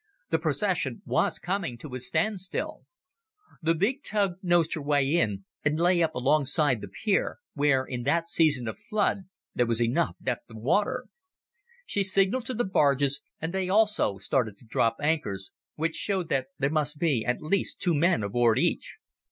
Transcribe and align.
The 0.31 0.39
procession 0.39 1.03
was 1.05 1.37
coming 1.37 1.77
to 1.77 1.93
a 1.93 1.99
standstill. 1.99 2.85
The 3.61 3.75
big 3.75 4.01
tug 4.01 4.37
nosed 4.41 4.73
her 4.73 4.81
way 4.81 5.05
in 5.07 5.45
and 5.63 5.79
lay 5.79 6.01
up 6.01 6.15
alongside 6.15 6.81
the 6.81 6.87
pier, 6.87 7.37
where 7.53 7.85
in 7.85 8.01
that 8.01 8.27
season 8.27 8.67
of 8.67 8.79
flood 8.79 9.25
there 9.53 9.67
was 9.67 9.79
enough 9.79 10.17
depth 10.19 10.49
of 10.49 10.57
water. 10.57 11.05
She 11.85 12.01
signalled 12.03 12.47
to 12.47 12.55
the 12.55 12.63
barges 12.63 13.21
and 13.39 13.53
they 13.53 13.69
also 13.69 14.17
started 14.17 14.57
to 14.57 14.65
drop 14.65 14.95
anchors, 14.99 15.51
which 15.75 15.97
showed 15.97 16.29
that 16.29 16.47
there 16.57 16.71
must 16.71 16.97
be 16.97 17.23
at 17.23 17.39
least 17.43 17.79
two 17.79 17.93
men 17.93 18.23
aboard 18.23 18.57
each. 18.57 18.95